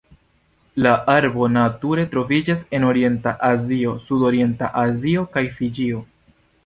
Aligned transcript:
La 0.85 0.93
arbo 1.15 1.49
nature 1.57 2.05
troviĝas 2.15 2.63
en 2.77 2.87
Orienta 2.87 3.35
Azio, 3.51 3.93
Sudorienta 4.07 4.71
Azio 4.85 5.27
kaj 5.37 5.45
Fiĝio. 5.59 6.01